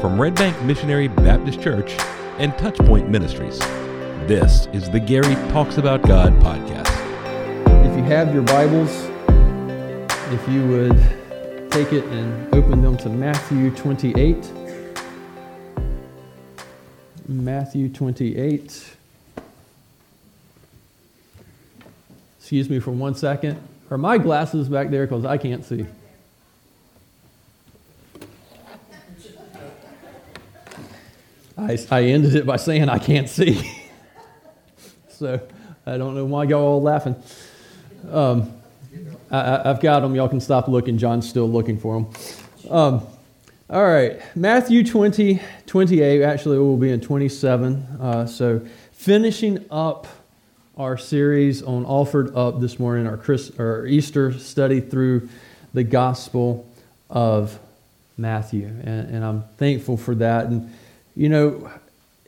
[0.00, 1.92] from Red Bank Missionary Baptist Church
[2.38, 3.58] and Touchpoint Ministries.
[4.28, 6.90] This is the Gary Talks About God podcast.
[7.84, 8.90] If you have your Bibles,
[10.32, 14.50] if you would take it and open them to Matthew 28.
[17.28, 18.96] Matthew 28.
[22.38, 23.60] Excuse me for one second.
[23.90, 25.06] Are my glasses back there?
[25.06, 25.86] Because I can't see.
[31.58, 33.60] I, I ended it by saying I can't see.
[35.08, 35.40] so
[35.86, 37.16] I don't know why y'all all laughing.
[38.10, 38.52] Um,
[39.30, 40.14] I, have got them.
[40.14, 40.98] Y'all can stop looking.
[40.98, 42.70] John's still looking for them.
[42.70, 43.06] Um,
[43.70, 44.20] all right.
[44.36, 46.22] Matthew 20, 28.
[46.22, 47.74] Actually, we'll be in 27.
[48.00, 48.60] Uh, so
[48.92, 50.06] finishing up
[50.76, 55.28] our series on Offered Up this morning, our, Chris, our Easter study through
[55.72, 56.70] the Gospel
[57.08, 57.58] of
[58.18, 58.66] Matthew.
[58.66, 60.46] And, and I'm thankful for that.
[60.46, 60.70] And
[61.16, 61.70] you know,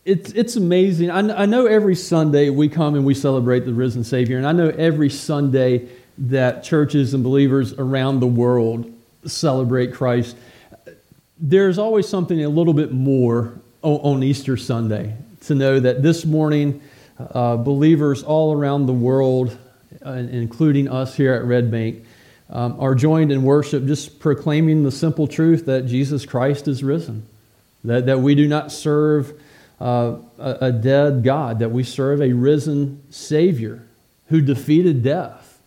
[0.05, 1.11] it's, it's amazing.
[1.11, 4.53] I, I know every Sunday we come and we celebrate the risen Savior, and I
[4.53, 8.91] know every Sunday that churches and believers around the world
[9.27, 10.37] celebrate Christ.
[11.39, 16.81] There's always something a little bit more on, Easter Sunday to know that this morning,
[17.19, 19.57] uh, believers all around the world,
[20.05, 22.05] uh, including us here at Red Bank,
[22.51, 27.27] um, are joined in worship just proclaiming the simple truth that Jesus Christ is risen.
[27.85, 29.41] That, that we do not serve
[29.81, 33.87] uh, a, a dead God, that we serve a risen Savior
[34.29, 35.61] who defeated death.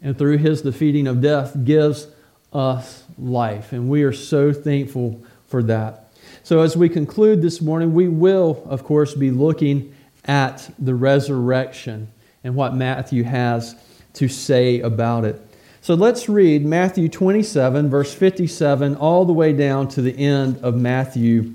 [0.00, 2.06] And through his defeating of death, gives
[2.52, 3.72] us life.
[3.72, 6.08] And we are so thankful for that.
[6.42, 12.08] So, as we conclude this morning, we will, of course, be looking at the resurrection
[12.44, 13.74] and what Matthew has
[14.14, 15.40] to say about it.
[15.80, 20.74] So let's read Matthew 27, verse 57, all the way down to the end of
[20.74, 21.54] Matthew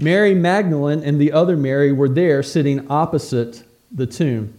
[0.00, 3.62] Mary Magdalene and the other Mary were there sitting opposite
[3.92, 4.54] the tomb.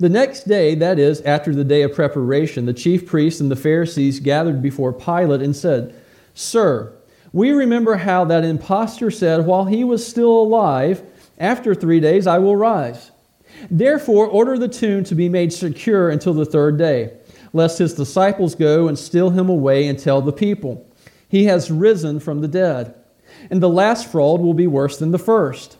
[0.00, 3.56] The next day, that is, after the day of preparation, the chief priests and the
[3.56, 5.94] Pharisees gathered before Pilate and said,
[6.34, 6.92] Sir,
[7.32, 11.02] we remember how that impostor said, While he was still alive,
[11.38, 13.12] after three days I will rise.
[13.70, 17.12] Therefore, order the tomb to be made secure until the third day,
[17.52, 20.84] lest his disciples go and steal him away and tell the people,
[21.28, 22.92] He has risen from the dead
[23.50, 25.76] and the last fraud will be worse than the first.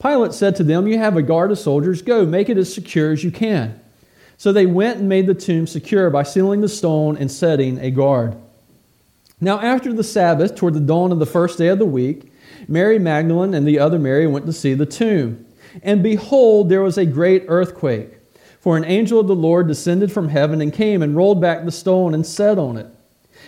[0.00, 2.02] Pilate said to them, You have a guard of soldiers.
[2.02, 3.80] Go, make it as secure as you can.
[4.36, 7.90] So they went and made the tomb secure by sealing the stone and setting a
[7.90, 8.36] guard.
[9.40, 12.32] Now, after the Sabbath, toward the dawn of the first day of the week,
[12.68, 15.46] Mary Magdalene and the other Mary went to see the tomb.
[15.82, 18.12] And behold, there was a great earthquake.
[18.60, 21.70] For an angel of the Lord descended from heaven and came and rolled back the
[21.70, 22.88] stone and sat on it.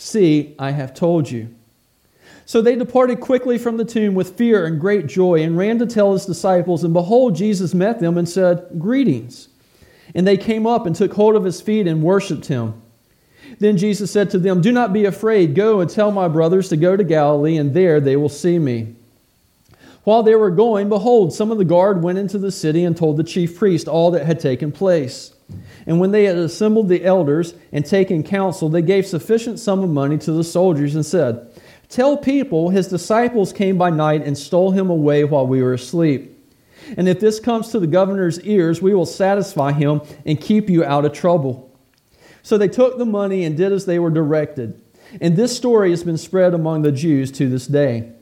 [0.00, 1.54] See, I have told you.
[2.46, 5.86] So they departed quickly from the tomb with fear and great joy and ran to
[5.86, 6.84] tell his disciples.
[6.84, 9.48] And behold, Jesus met them and said, Greetings.
[10.14, 12.80] And they came up and took hold of his feet and worshipped him.
[13.58, 15.54] Then Jesus said to them, Do not be afraid.
[15.54, 18.94] Go and tell my brothers to go to Galilee, and there they will see me.
[20.04, 23.18] While they were going, behold, some of the guard went into the city and told
[23.18, 25.34] the chief priest all that had taken place.
[25.86, 29.90] And when they had assembled the elders and taken counsel, they gave sufficient sum of
[29.90, 31.50] money to the soldiers and said,
[31.88, 36.36] Tell people his disciples came by night and stole him away while we were asleep.
[36.96, 40.84] And if this comes to the governor's ears, we will satisfy him and keep you
[40.84, 41.70] out of trouble.
[42.42, 44.80] So they took the money and did as they were directed.
[45.20, 48.12] And this story has been spread among the Jews to this day.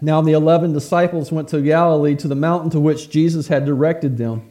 [0.00, 4.18] Now the eleven disciples went to Galilee to the mountain to which Jesus had directed
[4.18, 4.50] them.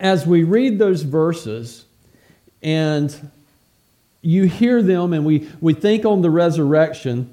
[0.00, 1.84] as we read those verses
[2.62, 3.30] and
[4.22, 7.30] you hear them and we, we think on the resurrection,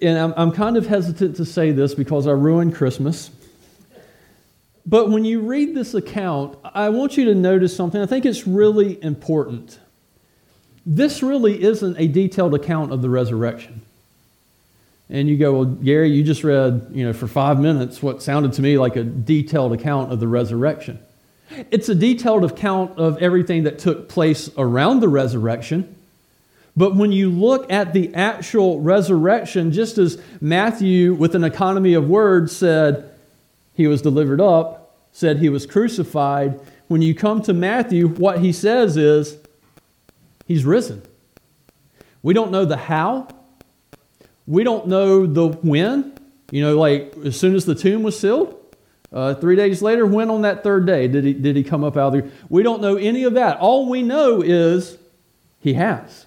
[0.00, 3.30] and I'm, I'm kind of hesitant to say this because I ruined Christmas.
[4.86, 8.00] But when you read this account, I want you to notice something.
[8.00, 9.78] I think it's really important.
[10.84, 13.82] This really isn't a detailed account of the resurrection.
[15.10, 18.54] And you go, well, Gary, you just read, you know, for five minutes what sounded
[18.54, 20.98] to me like a detailed account of the resurrection.
[21.70, 25.94] It's a detailed account of everything that took place around the resurrection.
[26.74, 32.08] But when you look at the actual resurrection, just as Matthew, with an economy of
[32.08, 33.10] words, said
[33.74, 36.58] he was delivered up, said he was crucified,
[36.88, 39.36] when you come to Matthew, what he says is
[40.46, 41.02] he's risen.
[42.22, 43.28] We don't know the how,
[44.52, 46.12] we don't know the when.
[46.50, 48.54] You know, like as soon as the tomb was sealed,
[49.10, 51.96] uh, three days later, when on that third day did he, did he come up
[51.96, 52.30] out of there?
[52.50, 53.58] We don't know any of that.
[53.58, 54.98] All we know is
[55.58, 56.26] he has.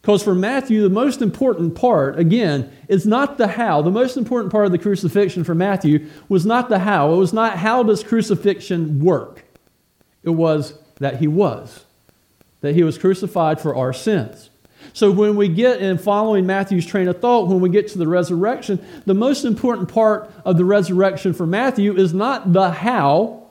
[0.00, 3.82] Because for Matthew, the most important part, again, is not the how.
[3.82, 7.12] The most important part of the crucifixion for Matthew was not the how.
[7.12, 9.44] It was not how does crucifixion work.
[10.22, 11.84] It was that he was.
[12.62, 14.48] That he was crucified for our sins.
[14.92, 18.08] So when we get in following Matthew's train of thought, when we get to the
[18.08, 23.44] resurrection, the most important part of the resurrection for Matthew is not the how,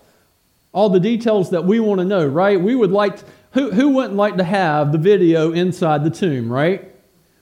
[0.71, 2.59] all the details that we want to know, right?
[2.59, 6.51] We would like to, who, who wouldn't like to have the video inside the tomb,
[6.51, 6.93] right?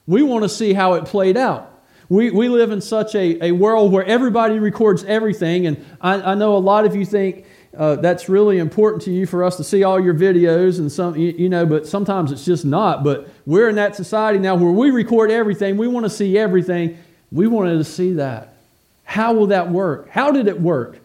[0.08, 1.68] We want to see how it played out.
[2.10, 6.36] We, we live in such a, a world where everybody records everything, and I, I
[6.36, 7.46] know a lot of you think
[7.80, 11.16] uh, that's really important to you for us to see all your videos and some,
[11.16, 13.06] you, you know, but sometimes it's just not.
[13.06, 16.98] But we're in that society now where we record everything, we want to see everything.
[17.32, 18.58] We wanted to see that.
[19.06, 20.10] How will that work?
[20.10, 21.00] How did it work?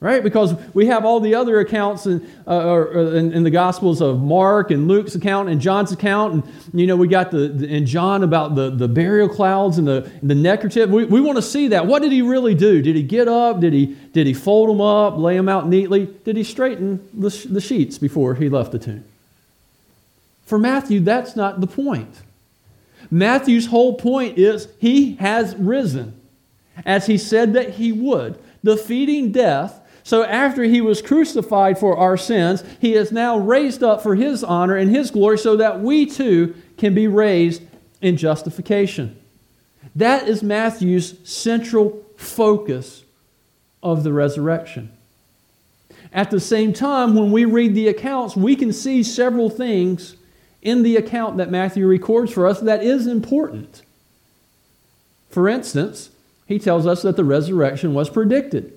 [0.00, 0.24] Right?
[0.24, 4.70] Because we have all the other accounts in, uh, in, in, the Gospels of Mark
[4.70, 6.32] and Luke's account and John's account.
[6.32, 9.86] And, you know, we got the, the in John about the, the burial clouds and
[9.86, 10.88] the, the neckerchief.
[10.88, 11.86] We, we want to see that.
[11.86, 12.80] What did he really do?
[12.80, 13.60] Did he get up?
[13.60, 16.06] Did he, did he fold them up, lay them out neatly?
[16.24, 19.04] Did he straighten the, the sheets before he left the tomb?
[20.46, 22.22] For Matthew, that's not the point.
[23.10, 26.18] Matthew's whole point is he has risen,
[26.86, 32.16] as he said that he would, defeating death so after he was crucified for our
[32.16, 36.06] sins, he is now raised up for his honor and his glory so that we
[36.06, 37.62] too can be raised
[38.00, 39.20] in justification.
[39.94, 43.04] That is Matthew's central focus
[43.82, 44.92] of the resurrection.
[46.12, 50.16] At the same time, when we read the accounts, we can see several things
[50.62, 53.82] in the account that Matthew records for us that is important.
[55.30, 56.10] For instance,
[56.46, 58.76] he tells us that the resurrection was predicted.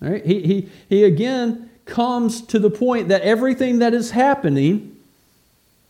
[0.00, 0.24] Right?
[0.24, 4.96] He, he, he again comes to the point that everything that is happening,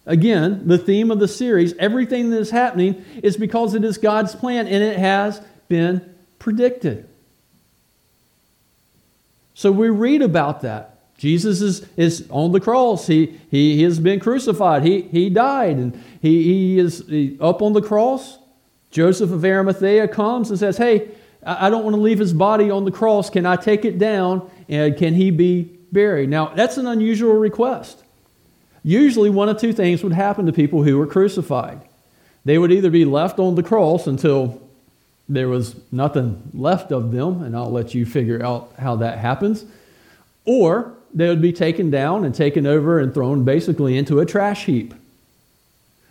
[0.05, 4.35] again, the theme of the series, everything that is happening is because it is God's
[4.35, 7.09] plan and it has been predicted.
[9.55, 10.93] So we read about that.
[11.17, 13.07] Jesus is, is on the cross.
[13.07, 14.83] He, he, he has been crucified.
[14.83, 17.01] He, he died and he, he is
[17.41, 18.39] up on the cross.
[18.91, 21.09] Joseph of Arimathea comes and says, Hey,
[21.47, 23.31] I don't want to leave his body on the cross.
[23.31, 25.63] Can I take it down and can he be
[25.93, 26.29] buried?
[26.29, 28.03] Now, that's an unusual request.
[28.83, 31.81] Usually, one of two things would happen to people who were crucified.
[32.45, 34.61] They would either be left on the cross until
[35.29, 39.65] there was nothing left of them, and I'll let you figure out how that happens,
[40.45, 44.67] or they would be taken down and taken over and thrown basically into a trash
[44.67, 44.95] heap.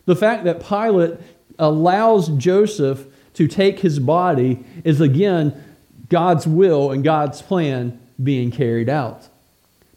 [0.06, 1.18] The fact that Pilate
[1.58, 5.62] allows Joseph to take his body is again
[6.10, 9.28] God's will and God's plan being carried out.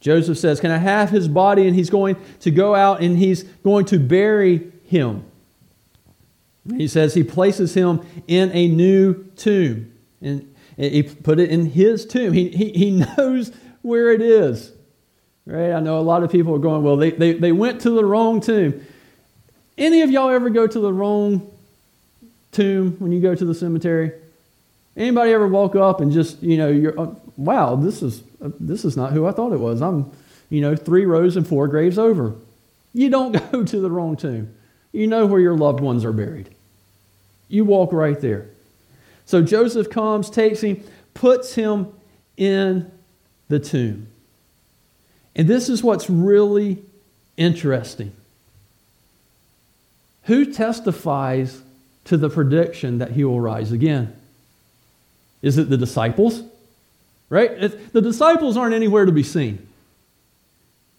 [0.01, 1.67] Joseph says, Can I have his body?
[1.67, 5.25] And he's going to go out and he's going to bury him.
[6.77, 9.93] He says he places him in a new tomb.
[10.21, 12.33] And he put it in his tomb.
[12.33, 13.53] He, he, he knows
[13.83, 14.73] where it is.
[15.47, 15.73] Right?
[15.73, 18.05] I know a lot of people are going, well, they, they, they went to the
[18.05, 18.85] wrong tomb.
[19.79, 21.51] Any of y'all ever go to the wrong
[22.59, 24.13] tomb when you go to the cemetery?
[24.97, 28.85] Anybody ever woke up and just, you know, you're, uh, wow, this is, uh, this
[28.85, 29.81] is not who I thought it was.
[29.81, 30.11] I'm,
[30.51, 32.35] you know, three rows and four graves over.
[32.93, 34.53] You don't go to the wrong tomb.
[34.93, 36.51] You know where your loved ones are buried.
[37.49, 38.49] You walk right there.
[39.25, 40.83] So Joseph comes, takes him,
[41.15, 41.93] puts him
[42.37, 42.91] in
[43.49, 44.09] the tomb.
[45.37, 46.83] And this is what's really
[47.37, 48.13] interesting.
[50.25, 51.63] Who testifies
[52.09, 54.15] to the prediction that he will rise again?
[55.43, 56.43] Is it the disciples?
[57.31, 57.51] Right?
[57.51, 59.67] It's, the disciples aren't anywhere to be seen.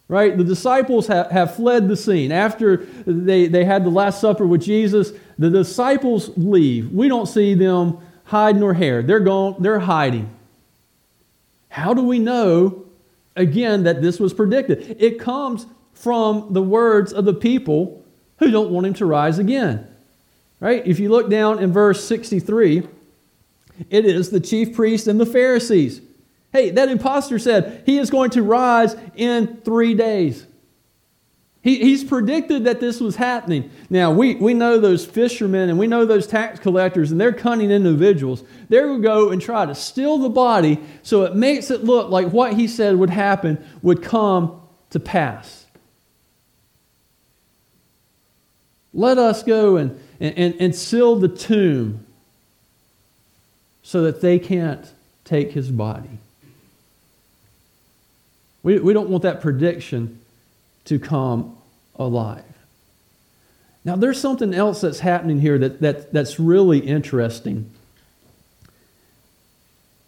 [0.07, 0.37] Right?
[0.37, 2.31] The disciples have, have fled the scene.
[2.31, 6.91] After they, they had the Last Supper with Jesus, the disciples leave.
[6.91, 9.01] We don't see them hide nor hair.
[9.01, 10.29] They're gone, they're hiding.
[11.69, 12.85] How do we know,
[13.35, 14.97] again, that this was predicted?
[14.99, 18.03] It comes from the words of the people
[18.37, 19.87] who don't want him to rise again.
[20.59, 20.85] Right?
[20.85, 22.87] If you look down in verse 63,
[23.89, 26.01] it is the chief priests and the Pharisees.
[26.51, 30.45] Hey, that impostor said he is going to rise in three days.
[31.61, 33.69] He, he's predicted that this was happening.
[33.89, 37.69] Now, we, we know those fishermen and we know those tax collectors, and they're cunning
[37.69, 38.43] individuals.
[38.69, 42.09] They're going to go and try to steal the body so it makes it look
[42.09, 44.61] like what he said would happen would come
[44.91, 45.65] to pass.
[48.93, 52.05] Let us go and, and, and seal the tomb
[53.83, 54.91] so that they can't
[55.23, 56.19] take his body.
[58.61, 60.19] We, we don't want that prediction
[60.85, 61.55] to come
[61.95, 62.43] alive.
[63.85, 67.71] Now, there's something else that's happening here that, that, that's really interesting.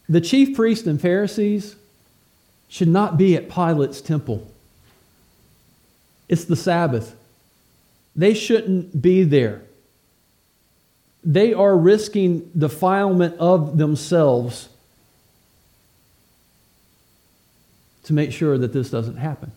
[0.09, 1.75] The chief priests and Pharisees
[2.67, 4.51] should not be at Pilate's temple.
[6.27, 7.15] It's the Sabbath.
[8.15, 9.61] They shouldn't be there.
[11.23, 14.69] They are risking defilement of themselves
[18.03, 19.51] to make sure that this doesn't happen.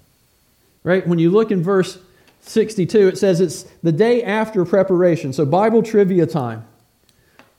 [0.82, 1.06] Right?
[1.06, 1.98] When you look in verse
[2.42, 5.32] 62, it says it's the day after preparation.
[5.32, 6.64] So, Bible trivia time.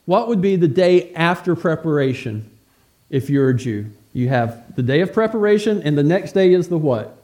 [0.05, 2.50] What would be the day after preparation
[3.09, 3.88] if you're a Jew?
[4.13, 7.17] You have the day of preparation, and the next day is the what?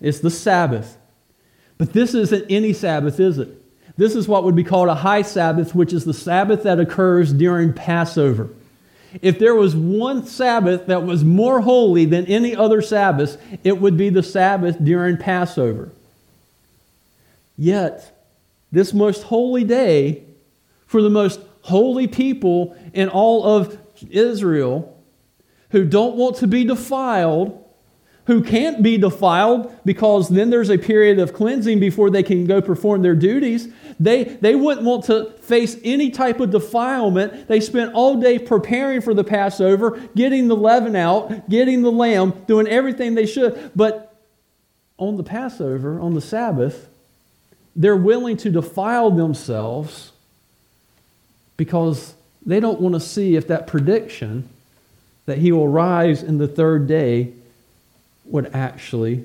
[0.00, 0.96] It's the Sabbath.
[1.78, 3.61] But this isn't any Sabbath, is it?
[3.96, 7.32] This is what would be called a high Sabbath, which is the Sabbath that occurs
[7.32, 8.48] during Passover.
[9.20, 13.96] If there was one Sabbath that was more holy than any other Sabbath, it would
[13.96, 15.90] be the Sabbath during Passover.
[17.58, 18.18] Yet,
[18.70, 20.24] this most holy day
[20.86, 23.78] for the most holy people in all of
[24.10, 24.98] Israel
[25.70, 27.61] who don't want to be defiled
[28.26, 32.62] who can't be defiled because then there's a period of cleansing before they can go
[32.62, 33.68] perform their duties.
[33.98, 37.48] They, they wouldn't want to face any type of defilement.
[37.48, 42.44] They spent all day preparing for the Passover, getting the leaven out, getting the lamb,
[42.46, 43.72] doing everything they should.
[43.74, 44.14] But
[44.98, 46.88] on the Passover, on the Sabbath,
[47.74, 50.12] they're willing to defile themselves
[51.56, 52.14] because
[52.46, 54.48] they don't want to see if that prediction
[55.26, 57.32] that he will rise in the third day
[58.32, 59.24] would actually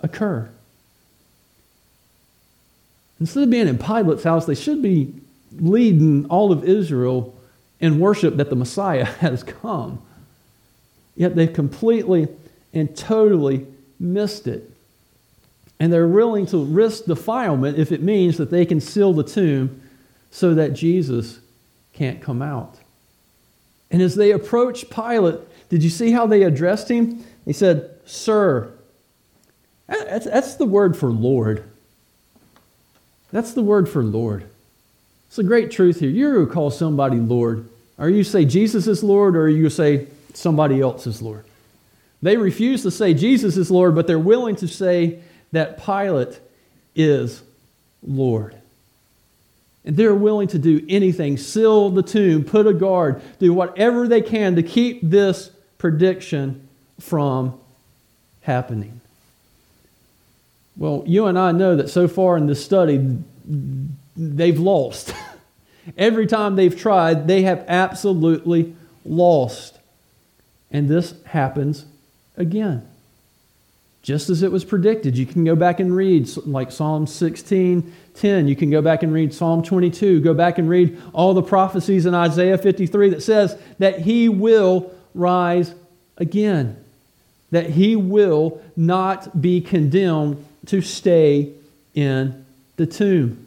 [0.00, 0.48] occur.
[3.18, 5.12] Instead of being in Pilate's house, they should be
[5.58, 7.34] leading all of Israel
[7.80, 10.00] in worship that the Messiah has come.
[11.16, 12.28] Yet they've completely
[12.72, 13.66] and totally
[13.98, 14.70] missed it.
[15.80, 19.82] And they're willing to risk defilement if it means that they can seal the tomb
[20.30, 21.40] so that Jesus
[21.92, 22.76] can't come out.
[23.90, 27.24] And as they approached Pilate, did you see how they addressed him?
[27.44, 28.72] They said, Sir.
[29.86, 31.68] That's, that's the word for Lord.
[33.30, 34.46] That's the word for Lord.
[35.28, 36.08] It's a great truth here.
[36.08, 40.80] You ever call somebody Lord, or you say Jesus is Lord, or you say somebody
[40.80, 41.44] else is Lord.
[42.22, 45.20] They refuse to say Jesus is Lord, but they're willing to say
[45.52, 46.40] that Pilate
[46.94, 47.42] is
[48.02, 48.56] Lord.
[49.84, 54.22] And they're willing to do anything, seal the tomb, put a guard, do whatever they
[54.22, 56.66] can to keep this prediction
[56.98, 57.58] from
[58.46, 59.00] happening.
[60.76, 63.18] Well, you and I know that so far in this study,
[64.16, 65.12] they've lost.
[65.98, 68.74] Every time they've tried, they have absolutely
[69.04, 69.78] lost.
[70.70, 71.86] And this happens
[72.36, 72.86] again.
[74.02, 75.18] Just as it was predicted.
[75.18, 78.48] You can go back and read like Psalm 16, 10.
[78.48, 80.20] You can go back and read Psalm 22.
[80.20, 84.92] Go back and read all the prophecies in Isaiah 53 that says that he will
[85.14, 85.74] rise
[86.16, 86.84] again
[87.56, 91.50] that he will not be condemned to stay
[91.94, 92.44] in
[92.76, 93.46] the tomb.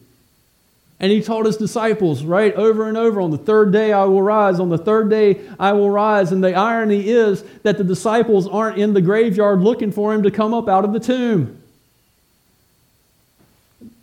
[1.00, 4.24] And he told his disciples, right, over and over, on the third day I will
[4.24, 6.32] rise, on the third day I will rise.
[6.32, 10.32] And the irony is that the disciples aren't in the graveyard looking for him to
[10.32, 11.62] come up out of the tomb.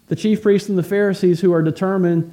[0.07, 2.33] The chief priests and the Pharisees, who are determined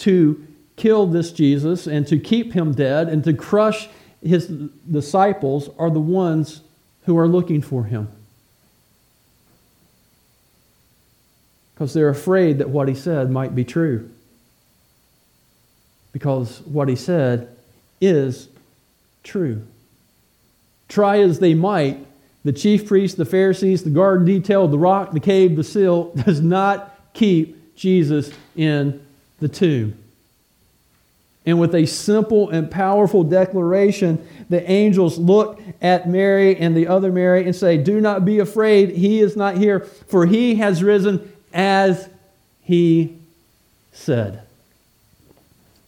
[0.00, 0.46] to
[0.76, 3.88] kill this Jesus and to keep him dead and to crush
[4.22, 6.60] his disciples are the ones
[7.06, 8.08] who are looking for him.
[11.74, 14.10] Because they're afraid that what he said might be true.
[16.12, 17.48] Because what he said
[18.00, 18.48] is
[19.22, 19.66] true.
[20.88, 22.04] Try as they might,
[22.44, 26.40] the chief priests, the Pharisees, the guard detail, the rock, the cave, the seal does
[26.40, 29.04] not keep Jesus in
[29.38, 29.96] the tomb.
[31.46, 37.12] And with a simple and powerful declaration, the angels look at Mary and the other
[37.12, 38.90] Mary and say, Do not be afraid.
[38.90, 42.08] He is not here, for he has risen as
[42.60, 43.16] he
[43.92, 44.42] said.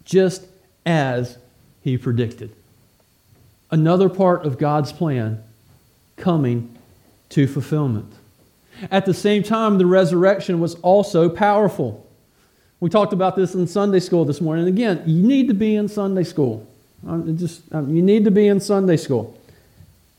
[0.04, 0.46] Just
[0.86, 1.36] as
[1.82, 2.54] he predicted.
[3.70, 5.42] Another part of God's plan
[6.16, 6.78] coming
[7.30, 8.12] to fulfillment.
[8.90, 12.07] At the same time, the resurrection was also powerful.
[12.80, 14.66] We talked about this in Sunday school this morning.
[14.66, 16.66] And again, you need to be in Sunday school.
[17.06, 19.36] Um, just, um, you need to be in Sunday school.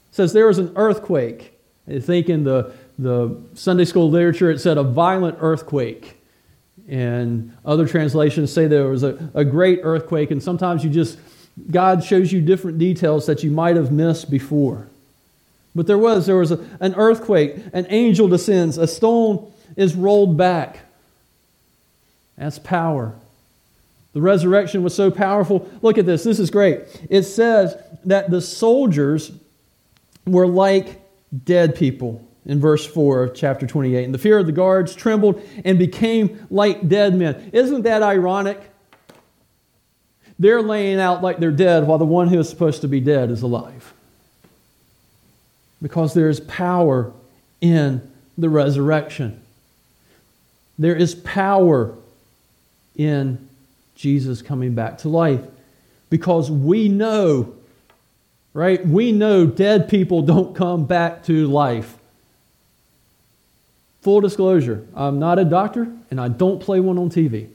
[0.10, 1.58] It says there was an earthquake.
[1.88, 6.18] I think in the, the Sunday school literature it said a violent earthquake.
[6.90, 10.32] And other translations say there was a, a great earthquake.
[10.32, 11.18] And sometimes you just,
[11.72, 14.88] God shows you different details that you might have missed before.
[15.76, 20.36] But there was, there was a, an earthquake, an angel descends, a stone is rolled
[20.36, 20.80] back.
[22.40, 23.14] That's power.
[24.14, 25.70] The resurrection was so powerful.
[25.82, 26.24] Look at this.
[26.24, 26.82] This is great.
[27.10, 29.32] It says that the soldiers
[30.26, 31.02] were like
[31.44, 34.06] dead people in verse 4 of chapter 28.
[34.06, 37.52] And the fear of the guards trembled and became like dead men.
[37.54, 38.60] Isn't that ironic?
[40.40, 43.30] They're laying out like they're dead while the one who is supposed to be dead
[43.30, 43.94] is alive.
[45.82, 47.12] Because there is power
[47.60, 49.42] in the resurrection.
[50.80, 51.98] There is power
[53.00, 53.50] in
[53.96, 55.42] Jesus coming back to life.
[56.10, 57.56] Because we know,
[58.54, 58.86] right?
[58.86, 61.96] We know dead people don't come back to life.
[64.02, 67.48] Full disclosure, I'm not a doctor and I don't play one on TV,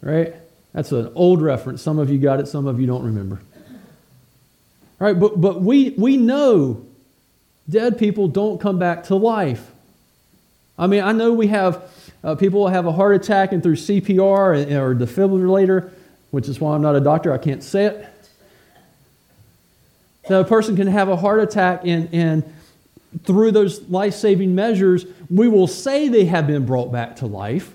[0.00, 0.34] right?
[0.72, 1.82] That's an old reference.
[1.82, 3.40] Some of you got it, some of you don't remember.
[4.98, 5.18] Right?
[5.18, 6.84] But, but we, we know
[7.68, 9.70] dead people don't come back to life.
[10.78, 11.82] I mean, I know we have
[12.24, 15.90] uh, people have a heart attack and through CPR or defibrillator,
[16.30, 18.06] which is why I'm not a doctor, I can't say it.
[20.26, 22.54] So a person can have a heart attack and, and
[23.24, 27.74] through those life saving measures, we will say they have been brought back to life.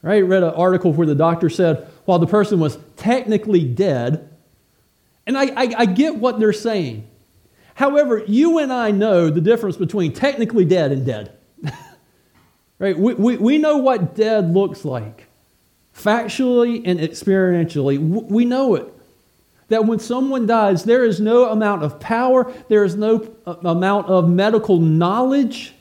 [0.00, 0.24] Right?
[0.24, 4.28] Read an article where the doctor said, while the person was technically dead,
[5.26, 7.08] and I, I, I get what they're saying.
[7.74, 11.36] However, you and I know the difference between technically dead and dead.
[12.78, 12.98] Right?
[12.98, 15.26] We, we, we know what dead looks like.
[15.96, 18.92] Factually and experientially, we know it.
[19.68, 24.08] That when someone dies, there is no amount of power, there is no uh, amount
[24.08, 25.72] of medical knowledge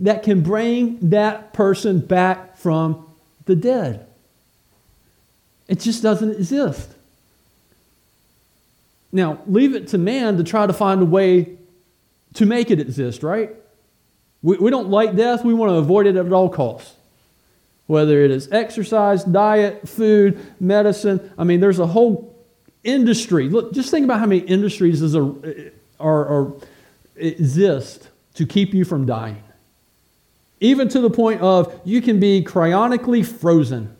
[0.00, 3.06] that can bring that person back from
[3.46, 4.06] the dead.
[5.68, 6.90] It just doesn't exist.
[9.12, 11.56] Now, leave it to man to try to find a way
[12.34, 13.54] to make it exist, right?
[14.44, 16.94] We, we don't like death, we want to avoid it at all costs.
[17.86, 21.32] Whether it is exercise, diet, food, medicine.
[21.36, 22.34] I mean, there's a whole
[22.84, 23.48] industry.
[23.48, 26.52] Look, just think about how many industries is a, are, are,
[27.16, 29.42] exist to keep you from dying.
[30.60, 33.94] Even to the point of you can be cryonically frozen.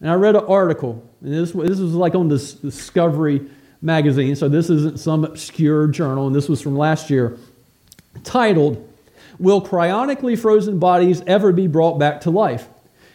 [0.00, 3.48] And I read an article, and this, this was like on this Discovery
[3.80, 7.38] magazine, so this isn't some obscure journal, and this was from last year,
[8.24, 8.86] titled
[9.38, 12.68] Will cryonically frozen bodies ever be brought back to life?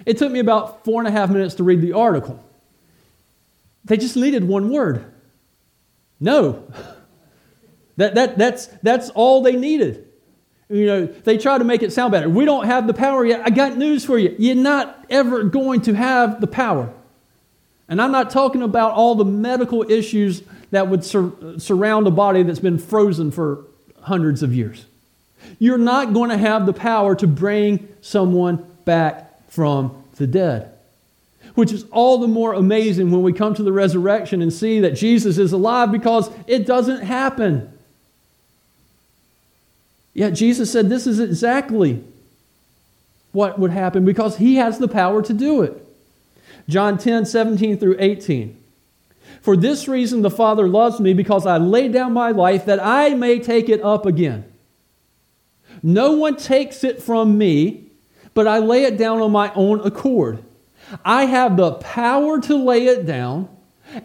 [0.06, 2.44] It took me about four and a half minutes to read the article.
[3.86, 5.06] They just needed one word
[6.22, 6.64] no.
[7.98, 10.08] That, that, that's, that's all they needed.
[10.70, 12.30] You know, they try to make it sound better.
[12.30, 13.42] We don't have the power yet.
[13.46, 14.34] I got news for you.
[14.40, 16.92] You're not ever going to have the power.
[17.90, 22.42] And I'm not talking about all the medical issues that would sur- surround a body
[22.42, 23.66] that's been frozen for
[24.02, 24.86] hundreds of years.
[25.60, 30.72] You're not going to have the power to bring someone back from the dead.
[31.56, 34.92] Which is all the more amazing when we come to the resurrection and see that
[34.92, 37.72] Jesus is alive because it doesn't happen.
[40.14, 42.04] Yet Jesus said this is exactly
[43.32, 45.86] what would happen because he has the power to do it.
[46.68, 48.58] John 10, 17 through 18.
[49.42, 53.14] For this reason the Father loves me because I lay down my life that I
[53.14, 54.46] may take it up again.
[55.84, 57.88] No one takes it from me,
[58.34, 60.44] but I lay it down on my own accord.
[61.04, 63.50] I have the power to lay it down,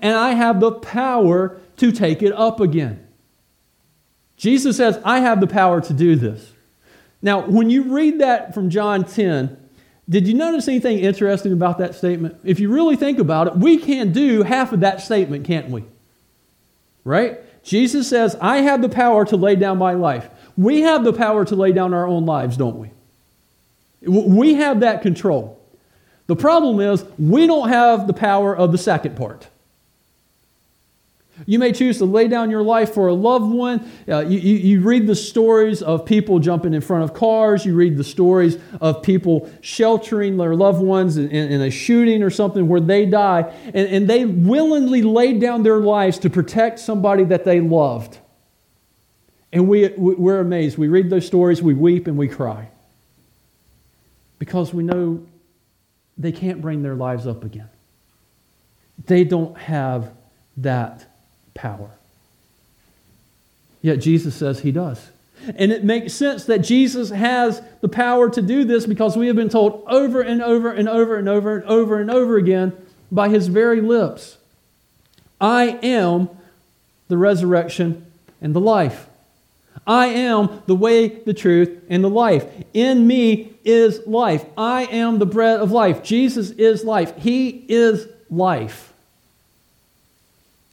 [0.02, 3.06] and I have the power to take it up again.
[4.36, 6.52] Jesus says, I have the power to do this.
[7.22, 9.56] Now, when you read that from John 10,
[10.08, 12.36] did you notice anything interesting about that statement?
[12.44, 15.84] If you really think about it, we can do half of that statement, can't we?
[17.04, 17.40] Right?
[17.64, 20.28] Jesus says, I have the power to lay down my life.
[20.56, 22.90] We have the power to lay down our own lives, don't we?
[24.02, 25.60] We have that control.
[26.26, 29.48] The problem is, we don't have the power of the second part.
[31.44, 33.90] You may choose to lay down your life for a loved one.
[34.08, 37.66] Uh, you, you, you, read the stories of people jumping in front of cars.
[37.66, 42.22] You read the stories of people sheltering their loved ones in, in, in a shooting
[42.22, 43.52] or something where they die.
[43.66, 48.18] And, and they willingly laid down their lives to protect somebody that they loved.
[49.56, 50.76] And we, we're amazed.
[50.76, 52.68] We read those stories, we weep, and we cry.
[54.38, 55.24] Because we know
[56.18, 57.70] they can't bring their lives up again.
[59.06, 60.10] They don't have
[60.58, 61.06] that
[61.54, 61.88] power.
[63.80, 65.08] Yet Jesus says he does.
[65.56, 69.36] And it makes sense that Jesus has the power to do this because we have
[69.36, 72.74] been told over and over and over and over and over and over again
[73.10, 74.36] by his very lips
[75.40, 76.28] I am
[77.08, 78.04] the resurrection
[78.42, 79.08] and the life.
[79.86, 82.46] I am the way, the truth, and the life.
[82.72, 84.44] In me is life.
[84.56, 86.02] I am the bread of life.
[86.02, 87.16] Jesus is life.
[87.16, 88.92] He is life.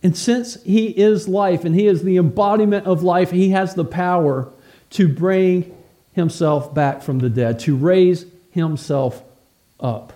[0.03, 3.85] And since He is life and He is the embodiment of life, He has the
[3.85, 4.49] power
[4.91, 5.75] to bring
[6.13, 9.23] Himself back from the dead, to raise Himself
[9.79, 10.13] up.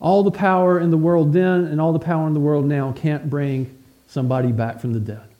[0.00, 2.90] All the power in the world then and all the power in the world now
[2.90, 3.78] can't bring
[4.08, 5.31] somebody back from the dead.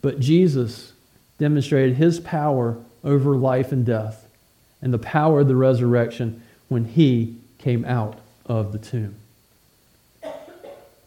[0.00, 0.92] But Jesus
[1.38, 4.26] demonstrated his power over life and death
[4.80, 9.16] and the power of the resurrection when he came out of the tomb.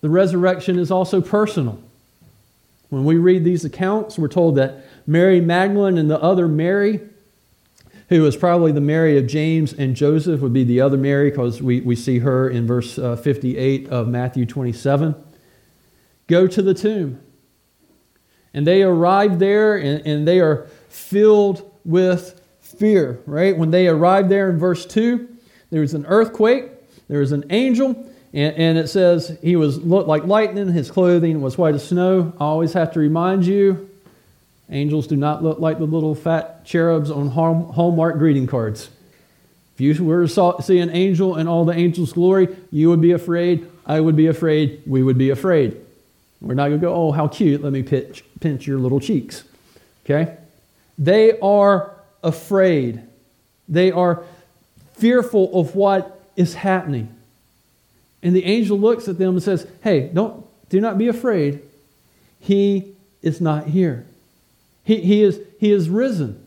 [0.01, 1.82] The resurrection is also personal.
[2.89, 6.99] When we read these accounts, we're told that Mary Magdalene and the other Mary,
[8.10, 11.62] who was probably the Mary of James and Joseph, would be the other Mary because
[11.62, 15.15] we, we see her in verse uh, 58 of Matthew 27,
[16.27, 17.21] go to the tomb.
[18.53, 23.57] And they arrive there and, and they are filled with fear, right?
[23.57, 25.27] When they arrive there in verse 2,
[25.69, 26.71] there was an earthquake,
[27.07, 27.89] there was an angel,
[28.33, 32.33] and, and it says he was looked like lightning, his clothing was white as snow.
[32.39, 33.89] I always have to remind you
[34.69, 38.89] angels do not look like the little fat cherubs on Hallmark greeting cards.
[39.75, 43.11] If you were to see an angel in all the angel's glory, you would be
[43.11, 43.69] afraid.
[43.85, 44.81] I would be afraid.
[44.85, 45.77] We would be afraid.
[46.41, 47.62] We're not going to go, oh, how cute.
[47.62, 49.43] Let me pinch, pinch your little cheeks.
[50.06, 50.38] Okay?
[50.97, 53.04] They are afraid.
[53.69, 54.23] They are
[54.93, 57.15] fearful of what is happening.
[58.23, 61.62] And the angel looks at them and says, Hey, don't, do not be afraid.
[62.39, 64.06] He is not here.
[64.84, 66.45] He, he, is, he is risen.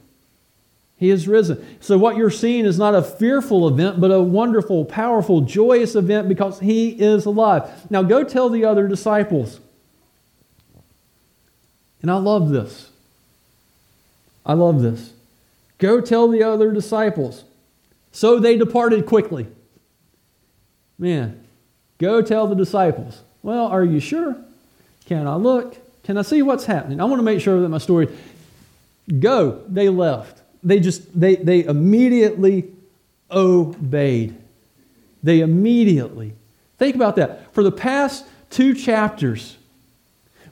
[0.97, 1.65] He is risen.
[1.81, 6.29] So, what you're seeing is not a fearful event, but a wonderful, powerful, joyous event
[6.29, 7.69] because he is alive.
[7.91, 9.61] Now, go tell the other disciples.
[12.05, 12.91] And I love this.
[14.45, 15.15] I love this.
[15.79, 17.45] Go tell the other disciples.
[18.13, 19.47] So they departed quickly.
[20.99, 21.45] Man,
[21.97, 23.23] Go tell the disciples.
[23.43, 24.37] Well, are you sure?
[25.07, 25.79] Can I look?
[26.03, 27.01] Can I see what's happening?
[27.01, 28.09] I want to make sure that my story.
[29.21, 29.63] Go.
[29.67, 30.43] They left.
[30.63, 32.65] They just, they, they immediately
[33.31, 34.37] obeyed.
[35.23, 36.35] They immediately.
[36.79, 37.55] Think about that.
[37.55, 39.57] For the past two chapters,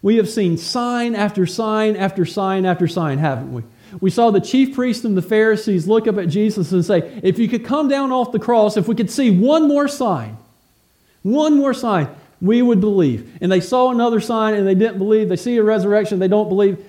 [0.03, 3.63] we have seen sign after sign after sign after sign, haven't we?
[4.01, 7.39] We saw the chief priests and the Pharisees look up at Jesus and say, If
[7.39, 10.37] you could come down off the cross, if we could see one more sign,
[11.23, 12.09] one more sign,
[12.41, 13.39] we would believe.
[13.41, 15.29] And they saw another sign and they didn't believe.
[15.29, 16.85] They see a resurrection, they don't believe.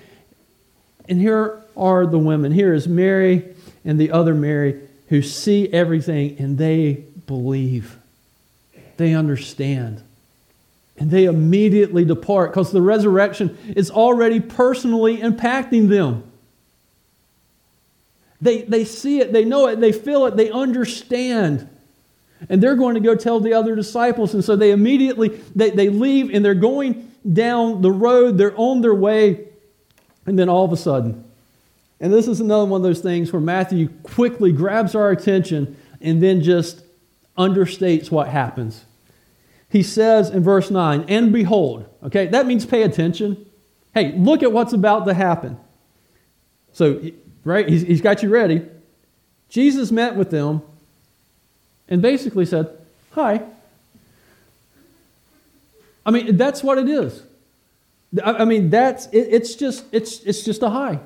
[1.08, 2.50] And here are the women.
[2.50, 7.96] Here is Mary and the other Mary who see everything and they believe.
[8.96, 10.02] They understand.
[10.96, 16.30] And they immediately depart because the resurrection is already personally impacting them.
[18.40, 21.68] They, they see it, they know it, they feel it, they understand.
[22.48, 24.34] And they're going to go tell the other disciples.
[24.34, 28.36] And so they immediately they, they leave and they're going down the road.
[28.36, 29.48] They're on their way.
[30.26, 31.24] And then all of a sudden,
[32.00, 36.22] and this is another one of those things where Matthew quickly grabs our attention and
[36.22, 36.82] then just
[37.38, 38.84] understates what happens.
[39.74, 43.44] He says in verse 9, and behold, okay, that means pay attention.
[43.92, 45.58] Hey, look at what's about to happen.
[46.74, 47.10] So,
[47.42, 48.64] right, he's, he's got you ready.
[49.48, 50.62] Jesus met with them
[51.88, 52.70] and basically said,
[53.14, 53.42] Hi.
[56.06, 57.24] I mean, that's what it is.
[58.24, 61.00] I mean, that's it, it's just it's it's just a hi.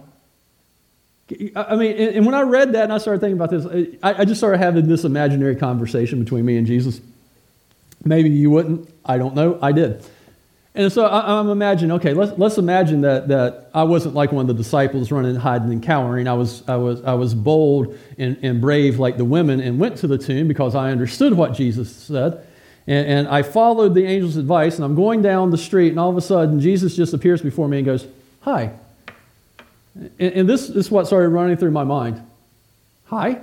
[1.56, 4.40] I mean, and when I read that and I started thinking about this, I, just
[4.40, 7.00] started having this imaginary conversation between me and Jesus.
[8.04, 8.88] Maybe you wouldn't.
[9.04, 9.58] I don't know.
[9.60, 10.04] I did.
[10.74, 14.48] And so I, am imagining, okay, let's, let's imagine that, that I wasn't like one
[14.48, 16.28] of the disciples running, hiding, and cowering.
[16.28, 19.96] I was, I was, I was bold and, and brave like the women and went
[19.98, 22.46] to the tomb because I understood what Jesus said.
[22.86, 26.10] And, and I followed the angel's advice, and I'm going down the street, and all
[26.10, 28.06] of a sudden, Jesus just appears before me and goes,
[28.42, 28.70] Hi.
[29.94, 32.22] And, and this, this is what started running through my mind.
[33.06, 33.40] Hi?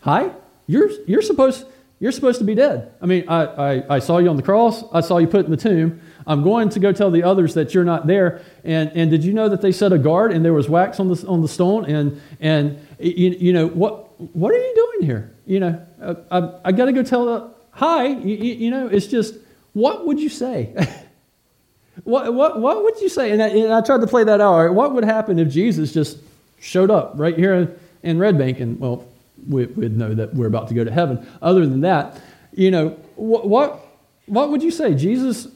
[0.00, 0.30] Hi?
[0.66, 1.66] You're, you're, supposed,
[2.00, 2.92] you're supposed to be dead.
[3.02, 5.50] I mean, I, I, I saw you on the cross, I saw you put in
[5.50, 6.00] the tomb.
[6.26, 8.42] I'm going to go tell the others that you're not there.
[8.62, 11.08] And, and did you know that they set a guard and there was wax on
[11.08, 11.86] the, on the stone?
[11.86, 15.32] And, and you, you know, what, what are you doing here?
[15.46, 15.86] You know,
[16.30, 19.36] I, I, I got to go tell hi, you, you, know, it's just,
[19.72, 20.74] what would you say?
[22.04, 23.30] what, what, what would you say?
[23.32, 24.74] And I, and I tried to play that out.
[24.74, 26.18] What would happen if Jesus just
[26.60, 28.60] showed up right here in Red Bank?
[28.60, 29.06] And, well,
[29.48, 31.26] we, would know that we're about to go to heaven.
[31.42, 32.20] Other than that,
[32.52, 33.86] you know, what, what,
[34.26, 34.94] what would you say?
[34.94, 35.48] Jesus,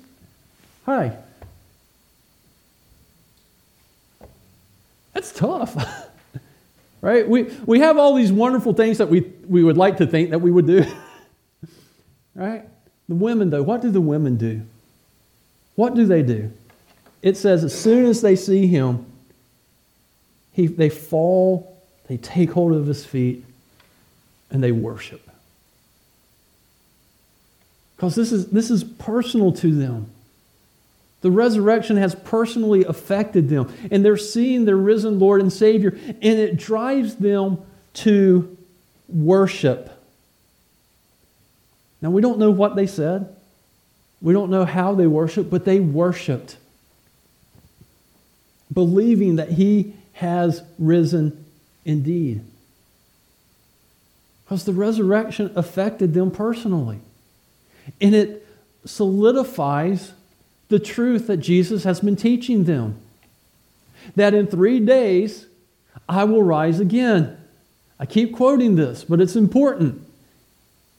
[0.84, 1.16] hi.
[5.12, 5.76] That's tough.
[7.00, 7.28] right?
[7.28, 10.40] We, we have all these wonderful things that we, we would like to think that
[10.40, 10.84] we would do.
[12.34, 12.64] Right?
[13.10, 14.62] The women, though, what do the women do?
[15.74, 16.50] What do they do?
[17.20, 19.04] It says, as soon as they see him,
[20.52, 23.44] he, they fall, they take hold of his feet,
[24.52, 25.28] and they worship.
[27.96, 30.10] Because this is, this is personal to them.
[31.22, 36.22] The resurrection has personally affected them, and they're seeing their risen Lord and Savior, and
[36.22, 37.58] it drives them
[37.94, 38.56] to
[39.08, 39.90] worship.
[42.00, 43.34] Now, we don't know what they said.
[44.20, 46.56] We don't know how they worshiped, but they worshiped,
[48.72, 51.44] believing that he has risen
[51.84, 52.44] indeed.
[54.52, 56.98] Because the resurrection affected them personally.
[58.02, 58.46] And it
[58.84, 60.12] solidifies
[60.68, 63.00] the truth that Jesus has been teaching them
[64.14, 65.46] that in three days
[66.06, 67.38] I will rise again.
[67.98, 70.06] I keep quoting this, but it's important.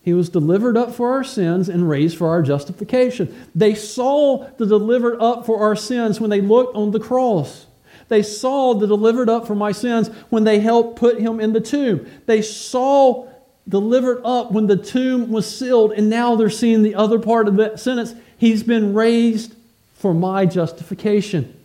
[0.02, 3.39] He was delivered up for our sins and raised for our justification.
[3.54, 7.68] They saw the delivered up for our sins when they looked on the cross.
[8.08, 11.62] They saw the delivered up for my sins when they helped put him in the
[11.62, 12.08] tomb.
[12.26, 13.30] They saw
[13.67, 17.56] delivered up when the tomb was sealed, and now they're seeing the other part of
[17.56, 18.13] that sentence.
[18.38, 19.56] He's been raised
[19.95, 21.58] for my justification.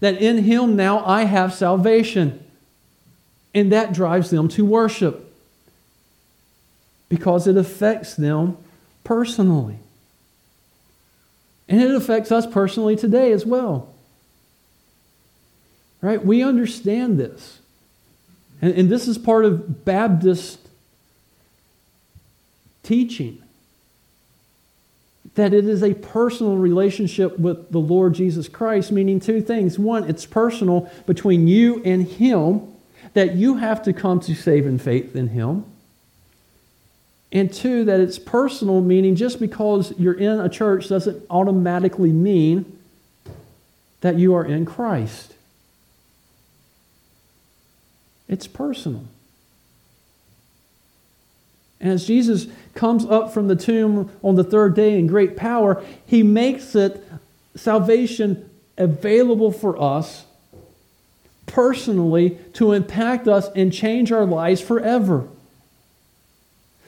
[0.00, 2.44] That in him now I have salvation.
[3.54, 5.32] And that drives them to worship
[7.08, 8.56] because it affects them
[9.04, 9.76] personally.
[11.68, 13.94] And it affects us personally today as well.
[16.00, 16.24] Right?
[16.24, 17.60] We understand this.
[18.60, 20.61] And, and this is part of Baptist
[22.82, 23.42] teaching
[25.34, 29.78] that it is a personal relationship with the Lord Jesus Christ, meaning two things.
[29.78, 32.68] One, it's personal between you and Him,
[33.14, 35.64] that you have to come to saving faith in Him.
[37.30, 42.78] And two, that it's personal, meaning just because you're in a church doesn't automatically mean
[44.02, 45.34] that you are in Christ.
[48.28, 49.04] It's personal.
[51.82, 55.84] And as Jesus comes up from the tomb on the third day in great power,
[56.06, 57.04] he makes it
[57.56, 60.24] salvation available for us
[61.46, 65.28] personally to impact us and change our lives forever.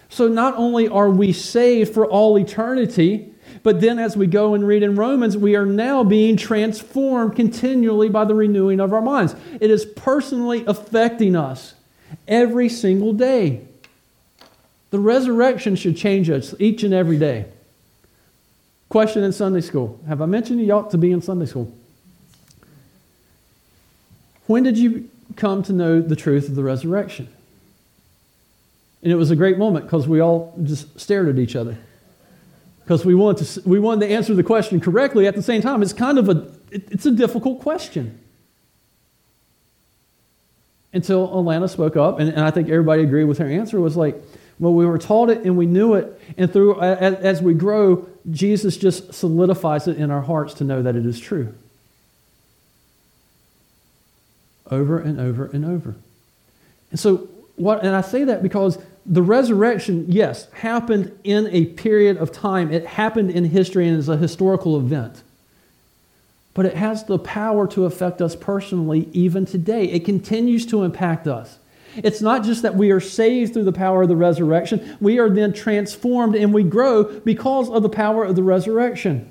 [0.08, 3.32] So not only are we saved for all eternity,
[3.64, 8.08] but then as we go and read in Romans, we are now being transformed continually
[8.08, 9.34] by the renewing of our minds.
[9.60, 11.74] It is personally affecting us
[12.28, 13.62] every single day.
[14.94, 17.46] The resurrection should change us each and every day.
[18.88, 21.74] Question in Sunday school Have I mentioned you ought to be in Sunday school?
[24.46, 27.26] When did you come to know the truth of the resurrection?
[29.02, 31.76] And it was a great moment because we all just stared at each other.
[32.84, 35.82] Because we wanted, to, we wanted to answer the question correctly at the same time.
[35.82, 38.16] It's kind of a, it, it's a difficult question.
[40.92, 44.22] Until Alana spoke up, and, and I think everybody agreed with her answer, was like,
[44.58, 48.76] well, we were taught it and we knew it, and through as, we grow, Jesus
[48.76, 51.54] just solidifies it in our hearts to know that it is true.
[54.70, 55.94] Over and over and over.
[56.90, 62.16] And so what, and I say that because the resurrection, yes, happened in a period
[62.16, 62.72] of time.
[62.72, 65.22] It happened in history and is a historical event.
[66.54, 69.84] But it has the power to affect us personally even today.
[69.84, 71.58] It continues to impact us.
[71.96, 75.30] It's not just that we are saved through the power of the resurrection, we are
[75.30, 79.30] then transformed and we grow because of the power of the resurrection.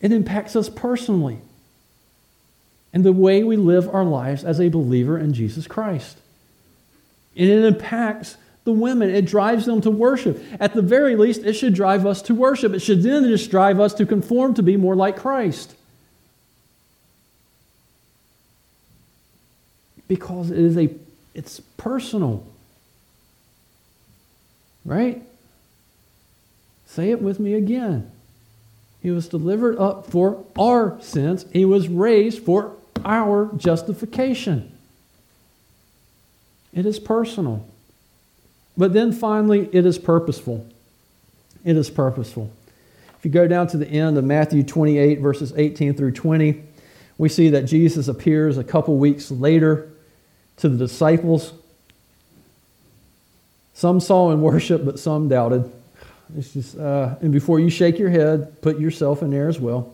[0.00, 1.40] It impacts us personally
[2.92, 6.18] and the way we live our lives as a believer in Jesus Christ.
[7.36, 9.10] And it impacts the women.
[9.10, 10.42] It drives them to worship.
[10.60, 12.74] At the very least, it should drive us to worship.
[12.74, 15.74] It should then just drive us to conform to be more like Christ.
[20.08, 20.90] Because it is a
[21.34, 22.46] it's personal.
[24.84, 25.22] Right?
[26.86, 28.10] Say it with me again.
[29.02, 31.46] He was delivered up for our sins.
[31.52, 34.70] He was raised for our justification.
[36.72, 37.66] It is personal.
[38.76, 40.66] But then finally, it is purposeful.
[41.64, 42.50] It is purposeful.
[43.18, 46.62] If you go down to the end of Matthew 28, verses 18 through 20,
[47.18, 49.91] we see that Jesus appears a couple weeks later
[50.58, 51.52] to the disciples.
[53.74, 55.70] Some saw and worshiped, but some doubted.
[56.36, 59.92] It's just, uh, and before you shake your head, put yourself in there as well.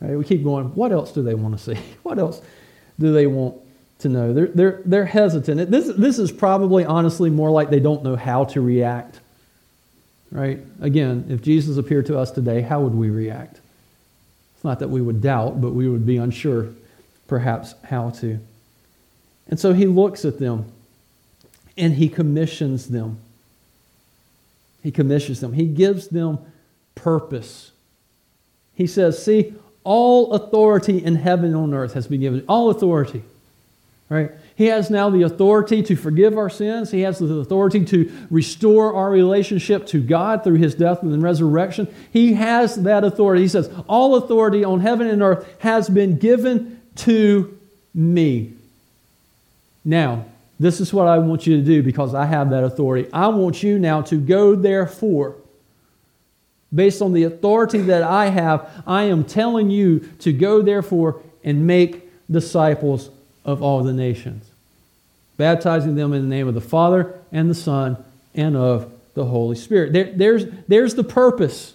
[0.00, 0.66] Right, we keep going.
[0.74, 1.80] What else do they want to see?
[2.02, 2.40] What else
[2.98, 3.56] do they want
[4.00, 4.32] to know.
[4.32, 5.70] They're, they're, they're hesitant.
[5.70, 9.20] This, this is probably honestly more like they don't know how to react.
[10.30, 10.60] Right?
[10.80, 13.60] Again, if Jesus appeared to us today, how would we react?
[14.54, 16.68] It's not that we would doubt, but we would be unsure,
[17.26, 18.38] perhaps, how to.
[19.50, 20.72] And so he looks at them
[21.76, 23.18] and he commissions them.
[24.82, 25.52] He commissions them.
[25.52, 26.38] He gives them
[26.94, 27.72] purpose.
[28.74, 32.44] He says, See, all authority in heaven and on earth has been given.
[32.48, 33.22] All authority.
[34.08, 34.32] Right?
[34.56, 36.90] He has now the authority to forgive our sins.
[36.90, 41.86] He has the authority to restore our relationship to God through his death and resurrection.
[42.12, 43.42] He has that authority.
[43.42, 47.58] He says, All authority on heaven and earth has been given to
[47.94, 48.54] me.
[49.84, 50.26] Now,
[50.58, 53.10] this is what I want you to do because I have that authority.
[53.12, 55.36] I want you now to go, therefore.
[56.72, 61.66] Based on the authority that I have, I am telling you to go, therefore, and
[61.66, 63.10] make disciples
[63.44, 64.44] of all the nations,
[65.36, 67.96] baptizing them in the name of the Father and the Son
[68.34, 69.92] and of the Holy Spirit.
[69.92, 71.74] There, there's, there's the purpose.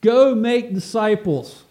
[0.00, 1.62] Go make disciples.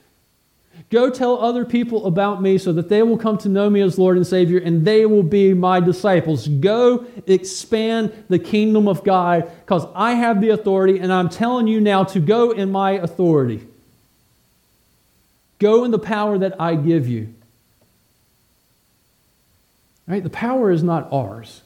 [0.89, 3.97] Go tell other people about me so that they will come to know me as
[3.97, 6.47] Lord and Savior and they will be my disciples.
[6.47, 11.81] Go expand the kingdom of God because I have the authority and I'm telling you
[11.81, 13.65] now to go in my authority.
[15.57, 17.33] Go in the power that I give you.
[20.07, 20.21] Right?
[20.21, 21.61] The power is not ours.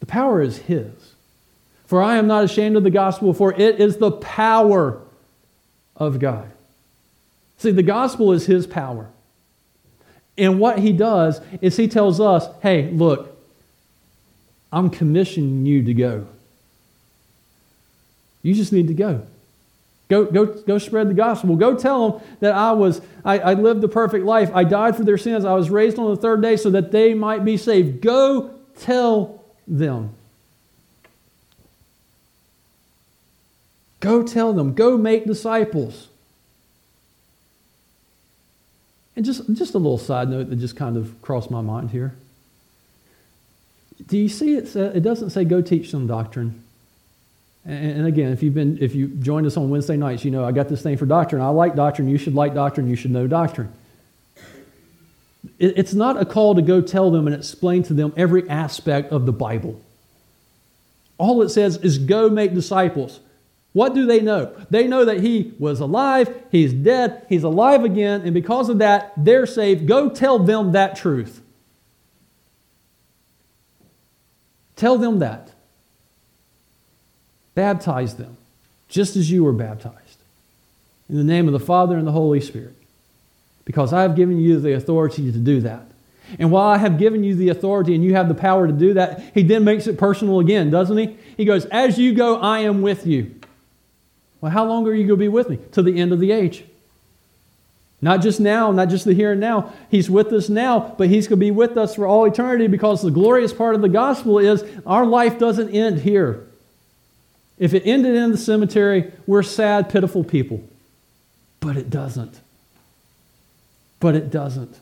[0.00, 1.14] The power is His.
[1.86, 5.00] For I am not ashamed of the gospel, for it is the power
[5.96, 6.50] of God.
[7.58, 9.08] See, the gospel is His power.
[10.36, 13.36] And what He does is He tells us, hey, look,
[14.72, 16.26] I'm commissioning you to go.
[18.42, 19.26] You just need to go.
[20.08, 21.56] Go, go, go spread the gospel.
[21.56, 24.50] Go tell them that I was, I, I lived the perfect life.
[24.52, 25.44] I died for their sins.
[25.44, 28.02] I was raised on the third day so that they might be saved.
[28.02, 30.14] Go tell them.
[34.00, 34.74] Go tell them.
[34.74, 36.08] Go make disciples.
[39.16, 42.14] And just, just a little side note that just kind of crossed my mind here.
[44.06, 44.74] Do you see it?
[44.74, 46.62] It doesn't say go teach them doctrine.
[47.64, 50.52] And again, if you've been if you joined us on Wednesday nights, you know I
[50.52, 51.40] got this thing for doctrine.
[51.40, 52.08] I like doctrine.
[52.08, 52.90] You should like doctrine.
[52.90, 53.72] You should know doctrine.
[55.58, 59.24] It's not a call to go tell them and explain to them every aspect of
[59.24, 59.80] the Bible.
[61.16, 63.20] All it says is go make disciples.
[63.74, 64.54] What do they know?
[64.70, 69.12] They know that he was alive, he's dead, he's alive again, and because of that,
[69.16, 69.88] they're saved.
[69.88, 71.42] Go tell them that truth.
[74.76, 75.50] Tell them that.
[77.56, 78.36] Baptize them,
[78.88, 80.18] just as you were baptized,
[81.08, 82.76] in the name of the Father and the Holy Spirit,
[83.64, 85.82] because I have given you the authority to do that.
[86.38, 88.94] And while I have given you the authority and you have the power to do
[88.94, 91.16] that, he then makes it personal again, doesn't he?
[91.36, 93.34] He goes, As you go, I am with you.
[94.44, 95.56] Well, how long are you going to be with me?
[95.72, 96.64] To the end of the age.
[98.02, 99.72] Not just now, not just the here and now.
[99.90, 103.00] He's with us now, but He's going to be with us for all eternity because
[103.00, 106.46] the glorious part of the gospel is our life doesn't end here.
[107.58, 110.62] If it ended in the cemetery, we're sad, pitiful people.
[111.60, 112.38] But it doesn't.
[113.98, 114.78] But it doesn't.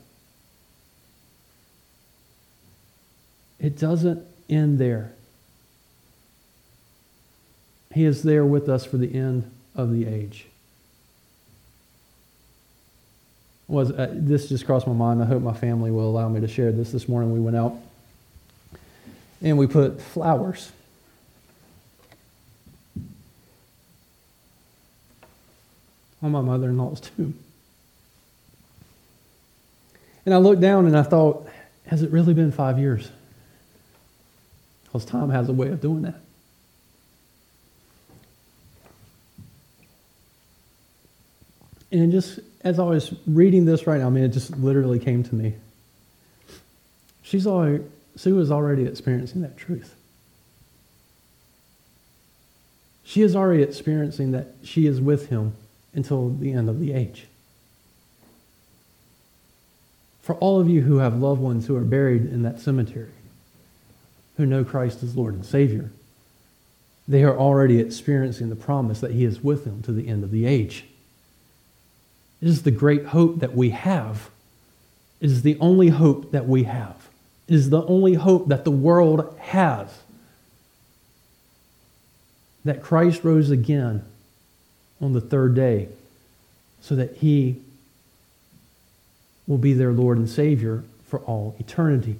[3.61, 5.13] it doesn't end there.
[7.93, 10.45] He is there with us for the end of the age.
[13.67, 15.21] Was uh, this just crossed my mind?
[15.21, 16.91] I hope my family will allow me to share this.
[16.91, 17.75] This morning we went out
[19.41, 20.71] and we put flowers
[26.21, 27.37] on my mother-in-law's tomb.
[30.25, 31.47] And I looked down and I thought,
[31.87, 33.09] has it really been five years?
[34.85, 36.22] Because time has a way of doing that.
[41.93, 45.21] And just as I was reading this right now, I mean, it just literally came
[45.23, 45.53] to me.
[47.21, 47.83] She's already,
[48.15, 49.93] Sue is already experiencing that truth.
[53.03, 55.53] She is already experiencing that she is with him
[55.93, 57.27] until the end of the age.
[60.23, 63.11] For all of you who have loved ones who are buried in that cemetery,
[64.37, 65.91] who know Christ as Lord and Savior,
[67.07, 70.31] they are already experiencing the promise that He is with them to the end of
[70.31, 70.85] the age.
[72.43, 74.29] It is the great hope that we have.
[75.21, 77.07] It is the only hope that we have.
[77.47, 79.87] It is the only hope that the world has.
[82.65, 84.03] That Christ rose again
[84.99, 85.87] on the third day
[86.81, 87.61] so that he
[89.47, 92.17] will be their Lord and Savior for all eternity.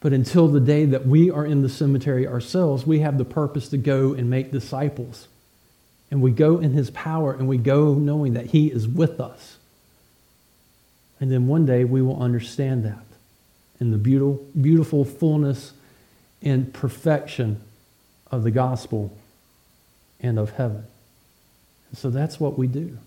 [0.00, 3.68] But until the day that we are in the cemetery ourselves, we have the purpose
[3.68, 5.28] to go and make disciples.
[6.10, 9.58] And we go in his power and we go knowing that he is with us.
[11.20, 13.04] And then one day we will understand that
[13.80, 15.72] in the beautiful, beautiful fullness
[16.42, 17.60] and perfection
[18.30, 19.16] of the gospel
[20.20, 20.84] and of heaven.
[21.94, 22.98] So that's what we do.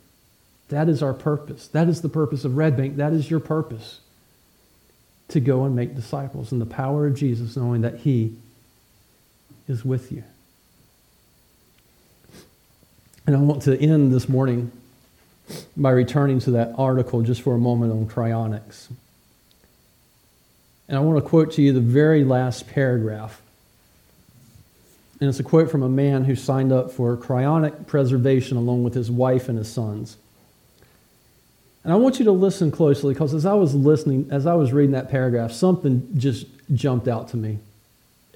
[0.69, 1.67] That is our purpose.
[1.67, 2.97] That is the purpose of Red Bank.
[2.97, 3.99] That is your purpose
[5.29, 8.35] to go and make disciples in the power of Jesus, knowing that He
[9.67, 10.23] is with you.
[13.31, 14.71] And I want to end this morning
[15.77, 18.89] by returning to that article just for a moment on cryonics.
[20.89, 23.41] And I want to quote to you the very last paragraph
[25.21, 28.95] and it's a quote from a man who signed up for cryonic preservation along with
[28.95, 30.17] his wife and his sons.
[31.83, 34.73] And I want you to listen closely because as I was listening, as I was
[34.73, 37.59] reading that paragraph, something just jumped out to me.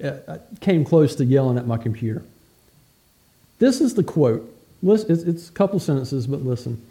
[0.02, 2.22] I came close to yelling at my computer.
[3.58, 4.55] This is the quote.
[4.82, 6.82] It's a couple sentences, but listen.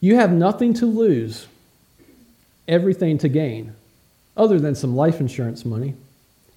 [0.00, 1.46] You have nothing to lose,
[2.66, 3.74] everything to gain,
[4.36, 5.94] other than some life insurance money.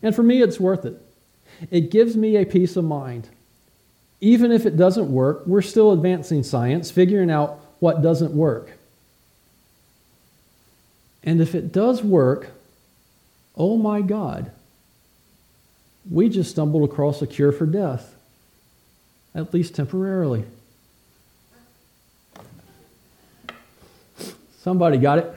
[0.01, 1.01] And for me, it's worth it.
[1.69, 3.29] It gives me a peace of mind.
[4.19, 8.71] Even if it doesn't work, we're still advancing science, figuring out what doesn't work.
[11.23, 12.49] And if it does work,
[13.55, 14.51] oh my God,
[16.09, 18.14] we just stumbled across a cure for death,
[19.35, 20.45] at least temporarily.
[24.59, 25.35] Somebody got it?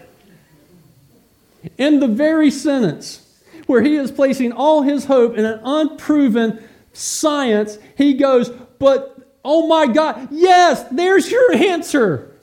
[1.76, 3.24] In the very sentence
[3.66, 9.66] where he is placing all his hope in an unproven science, he goes, But oh
[9.66, 12.38] my God, yes, there's your answer.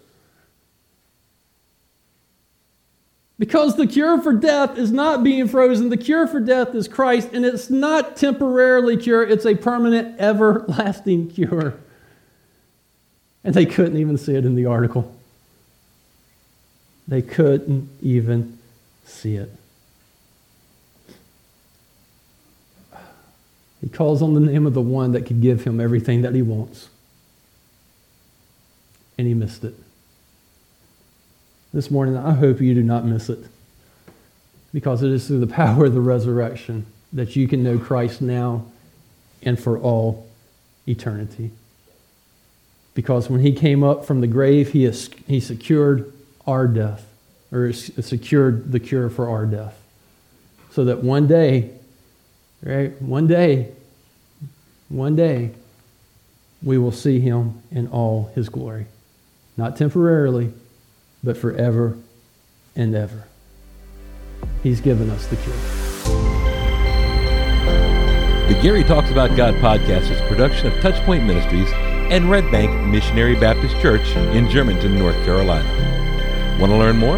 [3.37, 5.89] Because the cure for death is not being frozen.
[5.89, 11.29] The cure for death is Christ, and it's not temporarily cure, it's a permanent, everlasting
[11.31, 11.75] cure.
[13.43, 15.13] And they couldn't even see it in the article.
[17.07, 18.57] They couldn't even
[19.05, 19.51] see it.
[23.81, 26.41] He calls on the name of the one that could give him everything that he
[26.41, 26.89] wants.
[29.17, 29.75] And he missed it.
[31.75, 33.49] This morning, I hope you do not miss it.
[34.73, 38.63] Because it is through the power of the resurrection that you can know Christ now
[39.43, 40.25] and for all
[40.87, 41.51] eternity.
[42.93, 44.89] Because when he came up from the grave, he,
[45.27, 46.13] he secured
[46.47, 47.05] our death,
[47.51, 49.77] or secured the cure for our death.
[50.71, 51.71] So that one day,
[52.63, 53.73] right, one day,
[54.87, 55.51] one day,
[56.63, 58.85] we will see him in all his glory.
[59.57, 60.53] Not temporarily,
[61.25, 61.97] but forever
[62.75, 63.25] and ever.
[64.63, 65.55] He's given us the cure.
[68.47, 71.67] The Gary Talks About God podcast is a production of Touchpoint Ministries
[72.11, 75.67] and Red Bank Missionary Baptist Church in Germanton, North Carolina.
[76.59, 77.17] Want to learn more?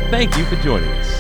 [0.10, 1.11] Thank you for joining us.